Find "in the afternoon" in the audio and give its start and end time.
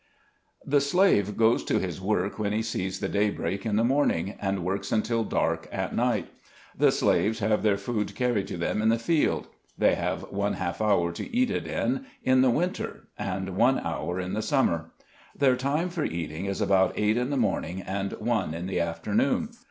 18.55-19.49